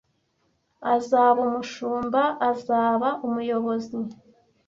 azaba 0.95 1.39
umushumba 1.47 2.21
azaba 2.51 3.09
umuyobozi 3.27 3.97